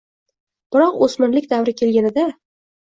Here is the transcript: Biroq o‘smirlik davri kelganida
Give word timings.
Biroq 0.77 0.97
o‘smirlik 1.09 1.53
davri 1.53 1.79
kelganida 1.85 2.29